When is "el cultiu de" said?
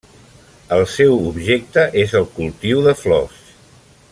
2.21-2.95